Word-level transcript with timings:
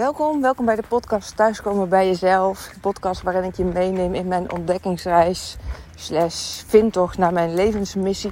Welkom, 0.00 0.40
welkom 0.40 0.64
bij 0.64 0.76
de 0.76 0.82
podcast 0.88 1.36
Thuiskomen 1.36 1.88
bij 1.88 2.06
Jezelf. 2.06 2.70
De 2.74 2.80
podcast 2.80 3.22
waarin 3.22 3.44
ik 3.44 3.56
je 3.56 3.64
meeneem 3.64 4.14
in 4.14 4.28
mijn 4.28 4.52
ontdekkingsreis 4.52 5.56
slash 5.94 6.62
vindtocht 6.66 7.18
naar 7.18 7.32
mijn 7.32 7.54
levensmissie. 7.54 8.30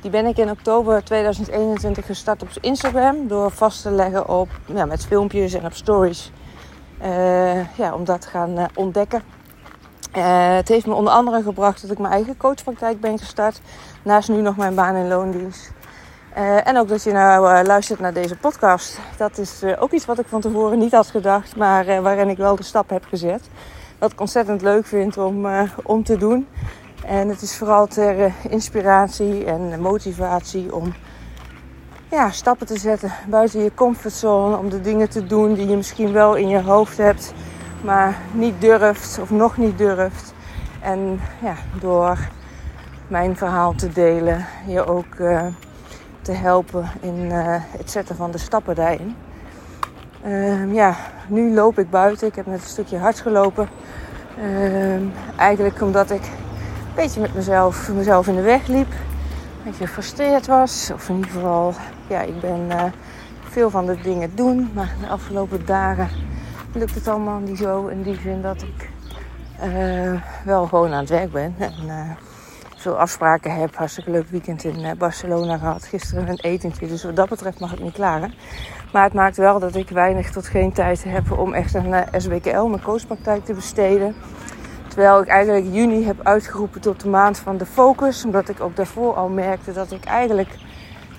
Die 0.00 0.10
ben 0.10 0.26
ik 0.26 0.36
in 0.36 0.50
oktober 0.50 1.04
2021 1.04 2.06
gestart 2.06 2.42
op 2.42 2.48
Instagram 2.60 3.28
door 3.28 3.50
vast 3.50 3.82
te 3.82 3.90
leggen 3.90 4.28
op, 4.28 4.48
ja, 4.66 4.84
met 4.84 5.06
filmpjes 5.06 5.52
en 5.52 5.64
op 5.64 5.72
stories. 5.72 6.32
Uh, 7.02 7.76
ja, 7.76 7.94
om 7.94 8.04
dat 8.04 8.20
te 8.20 8.28
gaan 8.28 8.58
uh, 8.58 8.64
ontdekken. 8.74 9.22
Uh, 10.16 10.54
het 10.54 10.68
heeft 10.68 10.86
me 10.86 10.94
onder 10.94 11.12
andere 11.12 11.42
gebracht 11.42 11.82
dat 11.82 11.90
ik 11.90 11.98
mijn 11.98 12.12
eigen 12.12 12.36
coachpraktijk 12.36 13.00
ben 13.00 13.18
gestart. 13.18 13.60
Naast 14.02 14.28
nu 14.28 14.40
nog 14.40 14.56
mijn 14.56 14.74
baan 14.74 14.94
in 14.94 15.08
loondienst. 15.08 15.72
Uh, 16.36 16.66
en 16.66 16.78
ook 16.78 16.88
dat 16.88 17.02
je 17.02 17.12
nou 17.12 17.58
uh, 17.58 17.64
luistert 17.64 18.00
naar 18.00 18.12
deze 18.12 18.36
podcast. 18.36 18.98
Dat 19.16 19.38
is 19.38 19.62
uh, 19.62 19.72
ook 19.78 19.92
iets 19.92 20.04
wat 20.06 20.18
ik 20.18 20.26
van 20.26 20.40
tevoren 20.40 20.78
niet 20.78 20.92
had 20.92 21.06
gedacht, 21.06 21.56
maar 21.56 22.02
waarin 22.02 22.28
ik 22.28 22.36
wel 22.36 22.56
de 22.56 22.62
stap 22.62 22.90
heb 22.90 23.04
gezet. 23.04 23.48
Wat 23.98 24.12
ik 24.12 24.20
ontzettend 24.20 24.62
leuk 24.62 24.86
vind 24.86 25.16
om, 25.16 25.46
om 25.82 26.04
te 26.04 26.16
doen. 26.16 26.46
En 27.06 27.28
het 27.28 27.42
is 27.42 27.56
vooral 27.56 27.86
ter 27.86 28.32
inspiratie 28.48 29.44
en 29.44 29.80
motivatie 29.80 30.74
om 30.74 30.94
ja, 32.10 32.30
stappen 32.30 32.66
te 32.66 32.78
zetten 32.78 33.12
buiten 33.28 33.62
je 33.62 33.74
comfortzone. 33.74 34.56
Om 34.56 34.68
de 34.68 34.80
dingen 34.80 35.08
te 35.08 35.26
doen 35.26 35.54
die 35.54 35.68
je 35.68 35.76
misschien 35.76 36.12
wel 36.12 36.34
in 36.34 36.48
je 36.48 36.62
hoofd 36.62 36.96
hebt, 36.96 37.32
maar 37.84 38.16
niet 38.32 38.60
durft 38.60 39.18
of 39.20 39.30
nog 39.30 39.56
niet 39.56 39.78
durft. 39.78 40.34
En 40.80 41.20
ja, 41.42 41.54
door 41.80 42.18
mijn 43.08 43.36
verhaal 43.36 43.74
te 43.74 43.88
delen, 43.92 44.46
je 44.66 44.86
ook 44.86 45.16
te 46.26 46.32
helpen 46.32 46.88
in 47.00 47.14
uh, 47.14 47.44
het 47.58 47.90
zetten 47.90 48.16
van 48.16 48.30
de 48.30 48.38
stappen 48.38 48.74
daarin. 48.74 49.16
Uh, 50.26 50.74
ja, 50.74 50.96
nu 51.28 51.54
loop 51.54 51.78
ik 51.78 51.90
buiten. 51.90 52.26
Ik 52.26 52.34
heb 52.34 52.46
net 52.46 52.62
een 52.62 52.68
stukje 52.68 52.98
hard 52.98 53.20
gelopen. 53.20 53.68
Uh, 54.38 55.00
eigenlijk 55.36 55.82
omdat 55.82 56.10
ik 56.10 56.22
een 56.22 56.94
beetje 56.94 57.20
met 57.20 57.34
mezelf, 57.34 57.92
mezelf 57.92 58.26
in 58.26 58.34
de 58.34 58.42
weg 58.42 58.66
liep. 58.66 58.90
Een 58.90 59.64
beetje 59.64 59.86
gefrustreerd 59.86 60.46
was. 60.46 60.90
Of 60.94 61.08
in 61.08 61.14
ieder 61.14 61.30
geval, 61.30 61.74
ja, 62.08 62.20
ik 62.20 62.40
ben 62.40 62.66
eh, 62.68 62.84
veel 63.48 63.70
van 63.70 63.86
de 63.86 64.00
dingen 64.02 64.30
doen. 64.34 64.70
Maar 64.74 64.94
de 65.00 65.08
afgelopen 65.08 65.66
dagen 65.66 66.08
lukt 66.72 66.94
het 66.94 67.08
allemaal 67.08 67.38
niet 67.38 67.58
zo. 67.58 67.86
In 67.86 68.02
die 68.02 68.20
zin 68.20 68.42
dat 68.42 68.62
ik 68.62 68.90
eh, 69.60 70.12
wel 70.44 70.66
gewoon 70.66 70.92
aan 70.92 71.00
het 71.00 71.08
werk 71.08 71.32
ben. 71.32 71.54
En, 71.58 71.72
afspraken 72.94 73.54
heb. 73.54 73.76
Hartstikke 73.76 74.10
leuk 74.10 74.28
weekend 74.28 74.64
in 74.64 74.84
eh, 74.84 74.96
Barcelona 74.98 75.58
gehad. 75.58 75.84
Gisteren 75.84 76.28
een 76.28 76.40
etentje. 76.40 76.86
Dus 76.86 77.04
wat 77.04 77.16
dat 77.16 77.28
betreft 77.28 77.60
mag 77.60 77.72
ik 77.72 77.80
niet 77.80 77.92
klagen. 77.92 78.34
Maar 78.92 79.04
het 79.04 79.12
maakt 79.12 79.36
wel 79.36 79.58
dat 79.58 79.74
ik 79.74 79.88
weinig 79.88 80.30
tot 80.30 80.46
geen 80.46 80.72
tijd 80.72 81.04
heb 81.04 81.38
om 81.38 81.52
echt 81.52 81.74
een 81.74 81.94
eh, 81.94 82.20
SBKL, 82.20 82.64
mijn 82.64 82.82
coachpraktijk, 82.82 83.44
te 83.44 83.54
besteden. 83.54 84.14
Terwijl 84.88 85.20
ik 85.20 85.28
eigenlijk 85.28 85.74
juni 85.74 86.04
heb 86.04 86.20
uitgeroepen 86.22 86.80
tot 86.80 87.00
de 87.00 87.08
maand 87.08 87.38
van 87.38 87.56
de 87.56 87.66
focus. 87.66 88.24
Omdat 88.24 88.48
ik 88.48 88.60
ook 88.60 88.76
daarvoor 88.76 89.14
al 89.14 89.28
merkte 89.28 89.72
dat 89.72 89.92
ik 89.92 90.04
eigenlijk 90.04 90.56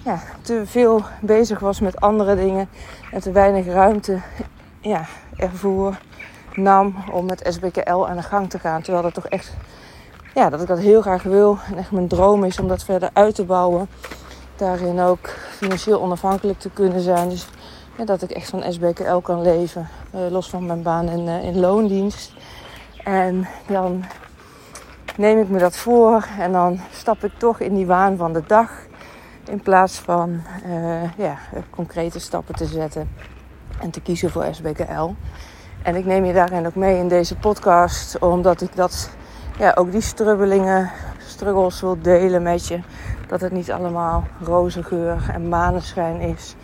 ja, 0.03 0.19
te 0.41 0.61
veel 0.65 1.03
bezig 1.21 1.59
was 1.59 1.79
met 1.79 1.99
andere 1.99 2.35
dingen. 2.35 2.69
En 3.11 3.21
te 3.21 3.31
weinig 3.31 3.65
ruimte 3.65 4.21
ja, 4.79 5.05
ervoor 5.35 5.97
nam 6.53 6.95
om 7.11 7.25
met 7.25 7.47
SBKL 7.53 8.07
aan 8.07 8.15
de 8.15 8.23
gang 8.23 8.49
te 8.49 8.59
gaan. 8.59 8.81
Terwijl 8.81 9.03
dat 9.03 9.13
toch 9.13 9.27
echt 9.27 9.53
ja, 10.37 10.49
dat 10.49 10.61
ik 10.61 10.67
dat 10.67 10.79
heel 10.79 11.01
graag 11.01 11.23
wil. 11.23 11.57
En 11.71 11.77
echt 11.77 11.91
mijn 11.91 12.07
droom 12.07 12.43
is 12.43 12.59
om 12.59 12.67
dat 12.67 12.83
verder 12.83 13.09
uit 13.13 13.35
te 13.35 13.43
bouwen. 13.43 13.89
Daarin 14.55 14.99
ook 14.99 15.29
financieel 15.49 16.01
onafhankelijk 16.01 16.59
te 16.59 16.69
kunnen 16.69 17.01
zijn. 17.01 17.29
Dus 17.29 17.47
ja, 17.97 18.05
dat 18.05 18.21
ik 18.21 18.31
echt 18.31 18.49
van 18.49 18.73
SBKL 18.73 19.17
kan 19.17 19.41
leven. 19.41 19.87
Uh, 20.15 20.21
los 20.29 20.49
van 20.49 20.65
mijn 20.65 20.81
baan 20.81 21.09
in, 21.09 21.27
uh, 21.27 21.43
in 21.43 21.59
loondienst. 21.59 22.33
En 23.03 23.47
dan 23.67 24.03
neem 25.15 25.39
ik 25.39 25.49
me 25.49 25.59
dat 25.59 25.77
voor. 25.77 26.27
En 26.39 26.51
dan 26.51 26.79
stap 26.91 27.23
ik 27.23 27.33
toch 27.37 27.59
in 27.59 27.75
die 27.75 27.85
waan 27.85 28.17
van 28.17 28.33
de 28.33 28.43
dag. 28.47 28.71
In 29.49 29.61
plaats 29.61 29.97
van 29.99 30.41
uh, 30.65 31.17
ja, 31.17 31.37
concrete 31.69 32.19
stappen 32.19 32.55
te 32.55 32.65
zetten. 32.65 33.09
En 33.79 33.89
te 33.89 34.01
kiezen 34.01 34.29
voor 34.29 34.45
SBKL. 34.51 35.09
En 35.83 35.95
ik 35.95 36.05
neem 36.05 36.25
je 36.25 36.33
daarin 36.33 36.65
ook 36.65 36.75
mee 36.75 36.97
in 36.97 37.07
deze 37.07 37.35
podcast. 37.35 38.19
Omdat 38.19 38.61
ik 38.61 38.75
dat 38.75 39.09
ja, 39.57 39.71
ook 39.75 39.91
die 39.91 40.01
strubbelingen, 40.01 40.91
struggles 41.17 41.81
wil 41.81 41.97
delen 42.01 42.41
met 42.41 42.67
je. 42.67 42.79
Dat 43.27 43.41
het 43.41 43.51
niet 43.51 43.71
allemaal 43.71 44.23
roze 44.43 44.83
geur 44.83 45.29
en 45.33 45.49
maneschijn 45.49 46.19
is. 46.19 46.55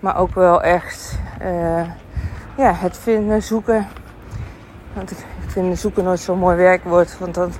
Maar 0.00 0.16
ook 0.16 0.34
wel 0.34 0.62
echt 0.62 1.18
uh, 1.42 1.86
ja, 2.56 2.72
het 2.74 2.98
vinden, 2.98 3.42
zoeken. 3.42 3.86
Want 4.92 5.10
ik 5.10 5.16
vind 5.46 5.78
zoeken 5.78 6.04
nooit 6.04 6.20
zo'n 6.20 6.38
mooi 6.38 6.56
werkwoord. 6.56 7.18
Want 7.18 7.34
dat 7.34 7.58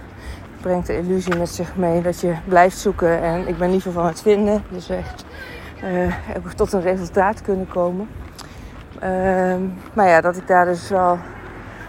brengt 0.60 0.86
de 0.86 0.96
illusie 0.96 1.36
met 1.36 1.48
zich 1.48 1.76
mee 1.76 2.02
dat 2.02 2.20
je 2.20 2.34
blijft 2.44 2.78
zoeken. 2.78 3.22
En 3.22 3.48
ik 3.48 3.58
ben 3.58 3.70
liever 3.70 3.92
van 3.92 4.06
het 4.06 4.20
vinden. 4.20 4.64
Dus 4.70 4.88
echt 4.88 5.24
uh, 5.84 6.14
tot 6.56 6.72
een 6.72 6.80
resultaat 6.80 7.42
kunnen 7.42 7.68
komen. 7.68 8.08
Uh, 9.02 9.54
maar 9.92 10.08
ja, 10.08 10.20
dat 10.20 10.36
ik 10.36 10.46
daar 10.46 10.64
dus 10.64 10.88
wel 10.88 11.18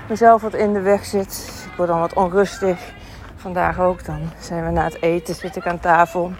mezelf 0.09 0.41
wat 0.41 0.53
in 0.53 0.73
de 0.73 0.81
weg 0.81 1.05
zit. 1.05 1.58
Word 1.79 1.91
dan 1.91 1.99
wat 1.99 2.13
onrustig. 2.13 2.93
Vandaag 3.35 3.79
ook. 3.79 4.05
Dan 4.05 4.19
zijn 4.39 4.65
we 4.65 4.71
na 4.71 4.83
het 4.83 5.01
eten, 5.01 5.35
zit 5.35 5.55
ik 5.55 5.67
aan 5.67 5.79
tafel. 5.79 6.31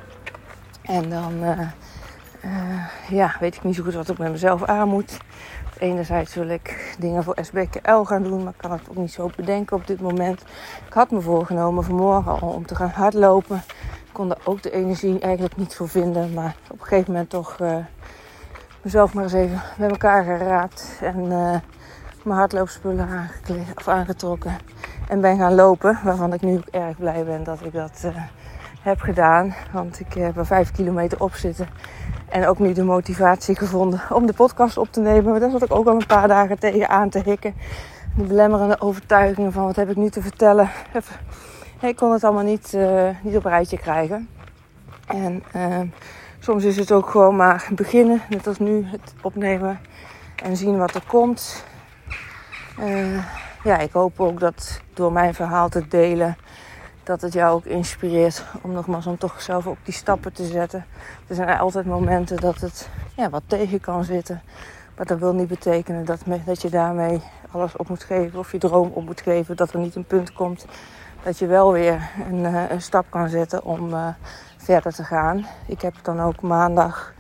En 0.81 1.09
dan 1.09 1.33
uh, 1.43 1.59
uh, 2.45 2.85
ja, 3.09 3.35
weet 3.39 3.55
ik 3.55 3.63
niet 3.63 3.75
zo 3.75 3.83
goed 3.83 3.93
wat 3.93 4.09
ik 4.09 4.17
met 4.17 4.31
mezelf 4.31 4.63
aan 4.63 4.87
moet. 4.87 5.17
Enerzijds 5.77 6.35
wil 6.35 6.49
ik 6.49 6.95
dingen 6.99 7.23
voor 7.23 7.37
SBKL 7.41 8.03
gaan 8.03 8.23
doen, 8.23 8.43
maar 8.43 8.53
ik 8.53 8.57
kan 8.57 8.71
het 8.71 8.89
ook 8.89 8.95
niet 8.95 9.11
zo 9.11 9.29
bedenken 9.35 9.77
op 9.77 9.87
dit 9.87 10.01
moment. 10.01 10.41
Ik 10.87 10.93
had 10.93 11.11
me 11.11 11.21
voorgenomen 11.21 11.83
vanmorgen 11.83 12.39
al 12.39 12.49
om 12.49 12.65
te 12.65 12.75
gaan 12.75 12.89
hardlopen. 12.89 13.63
Ik 14.05 14.13
kon 14.13 14.29
er 14.29 14.41
ook 14.43 14.61
de 14.61 14.71
energie 14.71 15.19
eigenlijk 15.19 15.57
niet 15.57 15.75
voor 15.75 15.89
vinden. 15.89 16.33
Maar 16.33 16.55
op 16.71 16.79
een 16.79 16.87
gegeven 16.87 17.11
moment 17.11 17.29
toch 17.29 17.59
uh, 17.61 17.75
mezelf 18.81 19.13
maar 19.13 19.23
eens 19.23 19.33
even 19.33 19.61
bij 19.77 19.89
elkaar 19.89 20.23
geraapt. 20.23 20.99
En 21.01 21.27
mijn 22.23 22.37
hardloopspullen 22.37 23.29
aangetrokken. 23.85 24.57
En 25.09 25.21
ben 25.21 25.37
gaan 25.37 25.55
lopen. 25.55 25.99
Waarvan 26.03 26.33
ik 26.33 26.41
nu 26.41 26.59
erg 26.71 26.97
blij 26.97 27.25
ben 27.25 27.43
dat 27.43 27.65
ik 27.65 27.73
dat 27.73 28.01
uh, 28.05 28.11
heb 28.81 28.99
gedaan. 28.99 29.55
Want 29.71 29.99
ik 29.99 30.13
heb 30.13 30.37
er 30.37 30.45
vijf 30.45 30.71
kilometer 30.71 31.21
op 31.21 31.33
zitten. 31.33 31.67
En 32.29 32.47
ook 32.47 32.59
nu 32.59 32.73
de 32.73 32.83
motivatie 32.83 33.55
gevonden 33.55 34.01
om 34.09 34.25
de 34.25 34.33
podcast 34.33 34.77
op 34.77 34.91
te 34.91 34.99
nemen. 34.99 35.31
Maar 35.31 35.39
daar 35.39 35.49
zat 35.49 35.63
ik 35.63 35.75
ook 35.75 35.87
al 35.87 35.93
een 35.93 36.05
paar 36.05 36.27
dagen 36.27 36.59
tegen 36.59 36.89
aan 36.89 37.09
te 37.09 37.21
hikken. 37.25 37.53
De 38.15 38.23
belemmerende 38.23 38.81
overtuigingen 38.81 39.51
van 39.51 39.63
wat 39.63 39.75
heb 39.75 39.89
ik 39.89 39.95
nu 39.95 40.09
te 40.09 40.21
vertellen. 40.21 40.69
Ik 41.81 41.95
kon 41.95 42.11
het 42.11 42.23
allemaal 42.23 42.43
niet, 42.43 42.73
uh, 42.73 43.09
niet 43.21 43.35
op 43.35 43.45
een 43.45 43.51
rijtje 43.51 43.77
krijgen. 43.77 44.29
En 45.07 45.43
uh, 45.55 45.79
soms 46.39 46.63
is 46.63 46.75
het 46.75 46.91
ook 46.91 47.09
gewoon 47.09 47.35
maar 47.35 47.67
beginnen. 47.71 48.21
Net 48.29 48.47
als 48.47 48.59
nu 48.59 48.85
het 48.85 49.13
opnemen. 49.21 49.79
En 50.43 50.57
zien 50.57 50.77
wat 50.77 50.95
er 50.95 51.03
komt. 51.07 51.63
Ja, 53.69 53.77
ik 53.77 53.91
hoop 53.91 54.19
ook 54.19 54.39
dat 54.39 54.81
door 54.93 55.11
mijn 55.11 55.33
verhaal 55.33 55.69
te 55.69 55.87
delen, 55.87 56.37
dat 57.03 57.21
het 57.21 57.33
jou 57.33 57.53
ook 57.53 57.65
inspireert 57.65 58.43
om 58.61 58.71
nogmaals 58.71 59.05
om 59.05 59.17
toch 59.17 59.41
zelf 59.41 59.67
ook 59.67 59.77
die 59.83 59.93
stappen 59.93 60.33
te 60.33 60.45
zetten. 60.45 60.85
Er 61.27 61.35
zijn 61.35 61.59
altijd 61.59 61.85
momenten 61.85 62.37
dat 62.37 62.59
het 62.59 62.89
ja, 63.15 63.29
wat 63.29 63.43
tegen 63.47 63.79
kan 63.79 64.03
zitten. 64.03 64.41
Maar 64.97 65.05
dat 65.05 65.19
wil 65.19 65.33
niet 65.33 65.47
betekenen 65.47 66.05
dat, 66.05 66.19
dat 66.45 66.61
je 66.61 66.69
daarmee 66.69 67.21
alles 67.51 67.75
op 67.75 67.89
moet 67.89 68.03
geven 68.03 68.39
of 68.39 68.51
je 68.51 68.57
droom 68.57 68.91
op 68.93 69.05
moet 69.05 69.21
geven. 69.21 69.55
Dat 69.55 69.73
er 69.73 69.79
niet 69.79 69.95
een 69.95 70.05
punt 70.05 70.33
komt 70.33 70.65
dat 71.23 71.39
je 71.39 71.47
wel 71.47 71.71
weer 71.71 72.09
een, 72.29 72.43
een 72.71 72.81
stap 72.81 73.05
kan 73.09 73.29
zetten 73.29 73.63
om 73.63 73.93
uh, 73.93 74.07
verder 74.57 74.93
te 74.93 75.03
gaan. 75.03 75.45
Ik 75.67 75.81
heb 75.81 75.93
dan 76.01 76.21
ook 76.21 76.41
maandag 76.41 77.13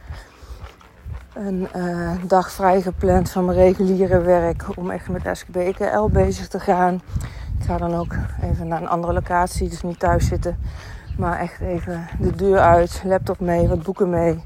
een 1.33 1.67
dag 2.27 2.51
vrij 2.51 2.81
gepland 2.81 3.29
van 3.29 3.45
mijn 3.45 3.57
reguliere 3.57 4.21
werk 4.21 4.65
om 4.75 4.89
echt 4.89 5.09
met 5.09 5.29
SKBKL 5.31 6.05
bezig 6.11 6.47
te 6.47 6.59
gaan. 6.59 7.01
Ik 7.59 7.65
ga 7.65 7.77
dan 7.77 7.95
ook 7.95 8.15
even 8.41 8.67
naar 8.67 8.81
een 8.81 8.87
andere 8.87 9.13
locatie, 9.13 9.69
dus 9.69 9.81
niet 9.81 9.99
thuis 9.99 10.27
zitten, 10.27 10.57
maar 11.17 11.39
echt 11.39 11.59
even 11.59 12.07
de 12.19 12.35
deur 12.35 12.59
uit, 12.59 13.01
laptop 13.05 13.39
mee, 13.39 13.67
wat 13.67 13.83
boeken 13.83 14.09
mee. 14.09 14.43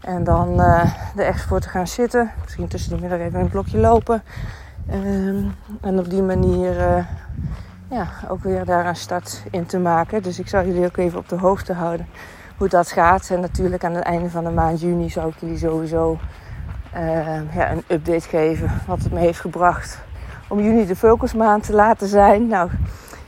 En 0.00 0.24
dan 0.24 0.60
uh, 0.60 0.94
de 1.14 1.22
export 1.22 1.62
te 1.62 1.68
gaan 1.68 1.86
zitten. 1.86 2.30
Misschien 2.42 2.68
tussen 2.68 2.90
de 2.90 3.00
middag 3.00 3.18
even 3.18 3.40
een 3.40 3.48
blokje 3.48 3.78
lopen. 3.78 4.22
Um, 4.92 5.54
en 5.80 5.98
op 5.98 6.10
die 6.10 6.22
manier 6.22 6.76
uh, 6.76 7.06
ja, 7.90 8.08
ook 8.28 8.42
weer 8.42 8.64
daar 8.64 8.86
een 8.86 8.96
start 8.96 9.42
in 9.50 9.66
te 9.66 9.78
maken. 9.78 10.22
Dus 10.22 10.38
ik 10.38 10.48
zal 10.48 10.64
jullie 10.64 10.84
ook 10.84 10.96
even 10.96 11.18
op 11.18 11.28
de 11.28 11.36
hoogte 11.36 11.72
houden 11.72 12.06
hoe 12.56 12.68
dat 12.68 12.90
gaat. 12.90 13.30
En 13.30 13.40
natuurlijk 13.40 13.84
aan 13.84 13.94
het 13.94 14.04
einde 14.04 14.30
van 14.30 14.44
de 14.44 14.50
maand 14.50 14.80
juni 14.80 15.10
zou 15.10 15.28
ik 15.28 15.34
jullie 15.40 15.58
sowieso 15.58 16.18
uh, 16.94 17.54
ja, 17.54 17.70
een 17.70 17.84
update 17.88 18.28
geven. 18.28 18.70
Wat 18.86 19.02
het 19.02 19.12
me 19.12 19.18
heeft 19.18 19.40
gebracht 19.40 19.98
om 20.48 20.60
juni 20.60 20.86
de 20.86 20.96
focusmaand 20.96 21.66
te 21.66 21.72
laten 21.72 22.08
zijn. 22.08 22.46
Nou, 22.46 22.70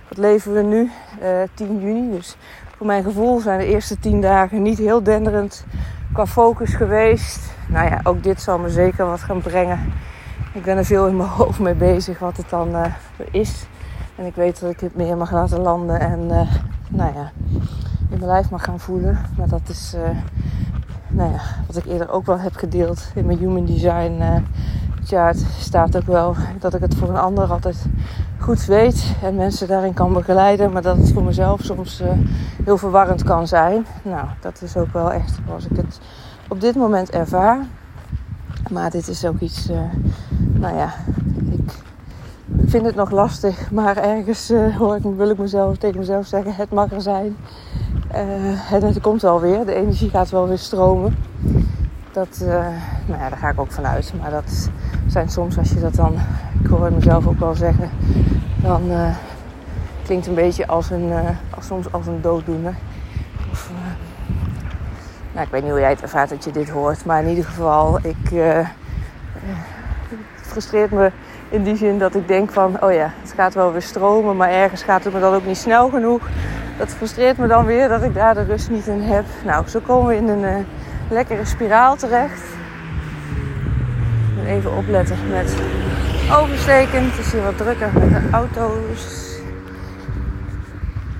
wat 0.08 0.18
leven 0.18 0.52
we 0.52 0.62
nu? 0.62 0.90
Uh, 1.20 1.42
eh, 1.42 1.48
10 1.54 1.80
juni. 1.80 2.10
Dus 2.10 2.36
voor 2.76 2.86
mijn 2.86 3.02
gevoel 3.02 3.40
zijn 3.40 3.58
de 3.58 3.66
eerste 3.66 3.98
10 3.98 4.20
dagen 4.20 4.62
niet 4.62 4.78
heel 4.78 5.02
denderend 5.02 5.64
qua 6.12 6.26
focus 6.26 6.74
geweest. 6.74 7.40
Nou 7.66 7.88
ja, 7.88 8.00
ook 8.02 8.22
dit 8.22 8.42
zal 8.42 8.58
me 8.58 8.70
zeker 8.70 9.06
wat 9.06 9.20
gaan 9.20 9.40
brengen 9.40 9.92
ik 10.58 10.64
ben 10.64 10.76
er 10.76 10.84
veel 10.84 11.06
in 11.06 11.16
mijn 11.16 11.28
hoofd 11.28 11.58
mee 11.58 11.74
bezig 11.74 12.18
wat 12.18 12.36
het 12.36 12.48
dan 12.48 12.76
is. 13.30 13.66
En 14.16 14.26
ik 14.26 14.34
weet 14.34 14.60
dat 14.60 14.70
ik 14.70 14.80
het 14.80 14.96
meer 14.96 15.16
mag 15.16 15.32
laten 15.32 15.60
landen 15.60 16.00
en 16.00 16.26
nou 16.88 17.14
ja, 17.14 17.32
in 18.18 18.24
mijn 18.24 18.36
lijf 18.36 18.50
mag 18.50 18.64
gaan 18.64 18.80
voelen. 18.80 19.18
Maar 19.36 19.48
dat 19.48 19.68
is 19.68 19.96
nou 21.08 21.32
ja, 21.32 21.40
wat 21.66 21.76
ik 21.76 21.84
eerder 21.84 22.10
ook 22.10 22.26
wel 22.26 22.38
heb 22.38 22.56
gedeeld 22.56 23.10
in 23.14 23.26
mijn 23.26 23.38
human 23.38 23.64
design 23.64 24.22
chart 25.08 25.44
staat 25.58 25.96
ook 25.96 26.06
wel 26.06 26.34
dat 26.58 26.74
ik 26.74 26.80
het 26.80 26.94
voor 26.94 27.08
een 27.08 27.16
ander 27.16 27.50
altijd 27.50 27.86
goed 28.38 28.64
weet 28.64 29.14
en 29.22 29.34
mensen 29.34 29.68
daarin 29.68 29.94
kan 29.94 30.12
begeleiden, 30.12 30.72
maar 30.72 30.82
dat 30.82 30.96
het 30.96 31.12
voor 31.12 31.22
mezelf 31.22 31.60
soms 31.62 32.00
uh, 32.00 32.08
heel 32.64 32.78
verwarrend 32.78 33.22
kan 33.22 33.46
zijn. 33.46 33.86
Nou, 34.02 34.26
dat 34.40 34.62
is 34.62 34.76
ook 34.76 34.92
wel 34.92 35.12
echt 35.12 35.38
zoals 35.46 35.66
ik 35.66 35.76
het 35.76 36.00
op 36.48 36.60
dit 36.60 36.74
moment 36.74 37.10
ervaar. 37.10 37.66
Maar 38.70 38.90
dit 38.90 39.08
is 39.08 39.24
ook 39.24 39.40
iets, 39.40 39.70
uh, 39.70 39.80
nou 40.52 40.76
ja, 40.76 40.92
ik, 41.50 41.72
vind 42.66 42.84
het 42.84 42.94
nog 42.94 43.10
lastig, 43.10 43.70
maar 43.70 43.96
ergens 43.96 44.50
uh, 44.50 44.76
hoor 44.76 44.96
ik, 44.96 45.02
wil 45.16 45.30
ik 45.30 45.38
mezelf 45.38 45.76
tegen 45.76 45.98
mezelf 45.98 46.26
zeggen: 46.26 46.54
het 46.54 46.70
mag 46.70 46.92
er 46.92 47.00
zijn. 47.00 47.36
Het, 48.10 48.82
het 48.82 49.00
komt 49.00 49.22
wel 49.22 49.40
weer, 49.40 49.66
de 49.66 49.74
energie 49.74 50.10
gaat 50.10 50.30
wel 50.30 50.48
weer 50.48 50.58
stromen. 50.58 51.16
Dat, 52.12 52.42
nou 53.06 53.20
ja, 53.20 53.28
daar 53.28 53.38
ga 53.38 53.48
ik 53.48 53.60
ook 53.60 53.72
vanuit. 53.72 54.12
Maar 54.20 54.30
dat 54.30 54.70
zijn 55.06 55.28
soms, 55.28 55.58
als 55.58 55.70
je 55.70 55.80
dat 55.80 55.94
dan, 55.94 56.14
ik 56.62 56.66
hoor 56.66 56.92
mezelf 56.92 57.26
ook 57.26 57.38
wel 57.38 57.54
zeggen, 57.54 57.90
dan 58.62 58.90
uh, 58.90 59.08
klinkt 60.04 60.26
een 60.26 60.34
beetje 60.34 60.66
als 60.66 60.90
een, 60.90 61.08
uh, 61.08 61.28
als, 61.54 61.66
soms 61.66 61.92
als 61.92 62.06
een 62.06 62.20
dooddoener. 62.20 62.74
Uh, 63.50 63.58
nou, 65.32 65.46
ik 65.46 65.52
weet 65.52 65.62
niet 65.62 65.70
hoe 65.70 65.80
jij 65.80 65.90
het 65.90 66.02
ervaart 66.02 66.28
dat 66.28 66.44
je 66.44 66.50
dit 66.50 66.68
hoort, 66.68 67.04
maar 67.04 67.22
in 67.22 67.28
ieder 67.28 67.44
geval, 67.44 67.98
ik, 68.02 68.30
het 68.30 70.46
frustreert 70.46 70.90
me 70.90 71.10
in 71.48 71.62
die 71.62 71.76
zin 71.76 71.98
dat 71.98 72.14
ik 72.14 72.28
denk 72.28 72.50
van, 72.50 72.82
oh 72.82 72.92
ja, 72.92 73.12
het 73.22 73.32
gaat 73.36 73.54
wel 73.54 73.72
weer 73.72 73.82
stromen, 73.82 74.36
maar 74.36 74.50
ergens 74.50 74.82
gaat 74.82 75.04
het 75.04 75.12
me 75.12 75.20
dan 75.20 75.34
ook 75.34 75.46
niet 75.46 75.56
snel 75.56 75.88
genoeg. 75.88 76.28
Dat 76.78 76.88
frustreert 76.88 77.38
me 77.38 77.46
dan 77.46 77.64
weer 77.64 77.88
dat 77.88 78.02
ik 78.02 78.14
daar 78.14 78.34
de 78.34 78.42
rust 78.42 78.70
niet 78.70 78.86
in 78.86 79.00
heb. 79.00 79.24
Nou, 79.44 79.68
zo 79.68 79.80
komen 79.80 80.06
we 80.06 80.16
in 80.16 80.28
een 80.28 80.66
lekkere 81.10 81.44
spiraal 81.44 81.96
terecht. 81.96 82.42
Even 84.46 84.76
opletten 84.76 85.16
met 85.30 85.56
oversteken. 86.32 87.04
Het 87.04 87.18
is 87.18 87.32
hier 87.32 87.42
wat 87.42 87.56
drukker 87.56 87.90
met 87.94 88.10
de 88.10 88.28
auto's. 88.30 89.26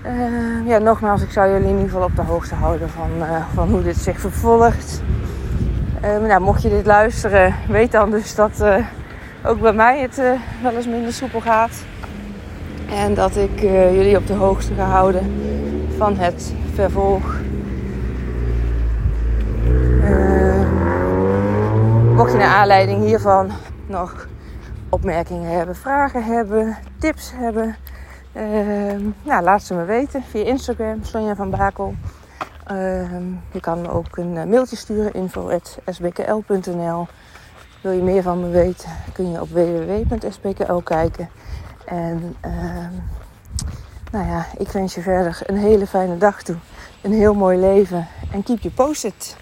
Uh, 0.07 0.67
ja, 0.67 0.79
nogmaals, 0.79 1.23
ik 1.23 1.31
zou 1.31 1.51
jullie 1.51 1.69
in 1.69 1.75
ieder 1.75 1.89
geval 1.89 2.05
op 2.05 2.17
de 2.17 2.23
hoogte 2.23 2.55
houden 2.55 2.91
van, 2.91 3.11
uh, 3.19 3.47
van 3.55 3.69
hoe 3.69 3.83
dit 3.83 3.97
zich 3.97 4.21
vervolgt. 4.21 5.03
Uh, 6.05 6.29
nou, 6.29 6.41
mocht 6.41 6.63
je 6.63 6.69
dit 6.69 6.87
luisteren, 6.87 7.55
weet 7.69 7.93
dan 7.93 8.11
dus 8.11 8.35
dat 8.35 8.65
ook 9.45 9.61
bij 9.61 9.73
mij 9.73 10.01
het 10.01 10.23
wel 10.63 10.73
eens 10.73 10.87
minder 10.87 11.13
soepel 11.13 11.41
gaat. 11.41 11.85
En 12.89 13.15
dat 13.15 13.37
ik 13.37 13.61
jullie 13.61 14.17
op 14.17 14.27
de 14.27 14.35
hoogte 14.35 14.75
ga 14.75 14.85
houden 14.85 15.33
van 15.97 16.17
het 16.17 16.53
vervolg. 16.75 17.37
mocht 22.19 22.33
je 22.33 22.39
naar 22.39 22.57
aanleiding 22.57 23.05
hiervan 23.05 23.51
nog 23.87 24.27
opmerkingen 24.89 25.57
hebben, 25.57 25.77
vragen 25.77 26.25
hebben, 26.25 26.77
tips 26.99 27.33
hebben. 27.35 27.77
Uh, 28.33 28.43
nou, 29.23 29.43
laat 29.43 29.63
ze 29.63 29.75
me 29.75 29.85
weten 29.85 30.23
via 30.23 30.45
Instagram, 30.45 31.05
Sonja 31.05 31.35
van 31.35 31.51
Bakel. 31.51 31.95
Uh, 32.73 33.11
je 33.53 33.61
kan 33.61 33.81
me 33.81 33.91
ook 33.91 34.17
een 34.17 34.37
eh, 34.37 34.45
mailtje 34.45 34.77
sturen, 34.77 35.13
info.sbkl.nl. 35.13 37.07
Wil 37.81 37.93
je 37.93 38.03
meer 38.03 38.23
van 38.23 38.41
me 38.41 38.49
weten, 38.49 38.91
kun 39.13 39.31
je 39.31 39.41
op 39.41 39.49
www.sbkl 39.49 40.79
kijken. 40.79 41.29
En 41.89 42.37
ehm, 42.41 42.93
nou 44.13 44.27
ja, 44.27 44.47
ik 44.59 44.69
wens 44.69 44.95
je 44.95 45.01
verder 45.01 45.41
een 45.47 45.57
hele 45.57 45.87
fijne 45.87 46.19
dag 46.19 46.43
toe. 46.43 46.57
Een 47.03 47.13
heel 47.13 47.35
mooi 47.35 47.59
leven. 47.59 48.07
En 48.33 48.43
keep 48.43 48.61
je 48.61 48.71
posted. 48.71 49.37